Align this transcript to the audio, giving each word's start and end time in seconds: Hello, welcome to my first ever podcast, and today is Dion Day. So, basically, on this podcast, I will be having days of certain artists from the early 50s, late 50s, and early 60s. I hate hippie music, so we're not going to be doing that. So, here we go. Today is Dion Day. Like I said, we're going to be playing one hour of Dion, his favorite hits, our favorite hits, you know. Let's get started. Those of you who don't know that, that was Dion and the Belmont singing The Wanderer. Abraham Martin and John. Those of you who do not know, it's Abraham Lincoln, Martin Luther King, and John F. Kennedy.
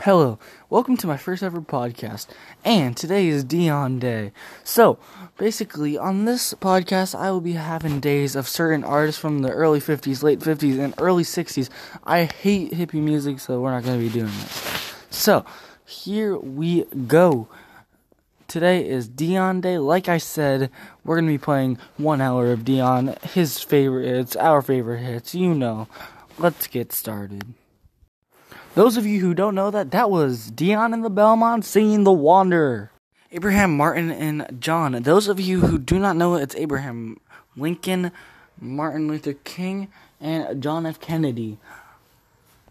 Hello, 0.00 0.40
welcome 0.68 0.96
to 0.96 1.06
my 1.06 1.16
first 1.16 1.40
ever 1.44 1.60
podcast, 1.60 2.26
and 2.64 2.96
today 2.96 3.28
is 3.28 3.44
Dion 3.44 4.00
Day. 4.00 4.32
So, 4.64 4.98
basically, 5.38 5.96
on 5.96 6.24
this 6.24 6.52
podcast, 6.54 7.14
I 7.14 7.30
will 7.30 7.40
be 7.40 7.52
having 7.52 8.00
days 8.00 8.34
of 8.34 8.48
certain 8.48 8.82
artists 8.82 9.20
from 9.20 9.42
the 9.42 9.52
early 9.52 9.78
50s, 9.78 10.24
late 10.24 10.40
50s, 10.40 10.80
and 10.80 10.94
early 10.98 11.22
60s. 11.22 11.70
I 12.02 12.24
hate 12.24 12.72
hippie 12.72 12.94
music, 12.94 13.38
so 13.38 13.60
we're 13.60 13.70
not 13.70 13.84
going 13.84 14.00
to 14.00 14.04
be 14.04 14.12
doing 14.12 14.32
that. 14.32 14.82
So, 15.10 15.44
here 15.86 16.36
we 16.36 16.86
go. 17.06 17.46
Today 18.48 18.86
is 18.86 19.06
Dion 19.06 19.60
Day. 19.60 19.78
Like 19.78 20.08
I 20.08 20.18
said, 20.18 20.72
we're 21.04 21.14
going 21.14 21.28
to 21.28 21.32
be 21.32 21.38
playing 21.38 21.78
one 21.98 22.20
hour 22.20 22.50
of 22.50 22.64
Dion, 22.64 23.14
his 23.22 23.60
favorite 23.60 24.06
hits, 24.06 24.34
our 24.34 24.60
favorite 24.60 25.04
hits, 25.04 25.36
you 25.36 25.54
know. 25.54 25.86
Let's 26.36 26.66
get 26.66 26.92
started. 26.92 27.54
Those 28.74 28.96
of 28.96 29.06
you 29.06 29.20
who 29.20 29.34
don't 29.34 29.54
know 29.54 29.70
that, 29.70 29.92
that 29.92 30.10
was 30.10 30.50
Dion 30.50 30.92
and 30.92 31.04
the 31.04 31.10
Belmont 31.10 31.64
singing 31.64 32.02
The 32.02 32.10
Wanderer. 32.10 32.90
Abraham 33.30 33.76
Martin 33.76 34.10
and 34.10 34.60
John. 34.60 35.00
Those 35.04 35.28
of 35.28 35.38
you 35.38 35.60
who 35.60 35.78
do 35.78 35.96
not 35.96 36.16
know, 36.16 36.34
it's 36.34 36.56
Abraham 36.56 37.20
Lincoln, 37.56 38.10
Martin 38.60 39.06
Luther 39.06 39.34
King, 39.34 39.92
and 40.20 40.60
John 40.60 40.86
F. 40.86 40.98
Kennedy. 40.98 41.58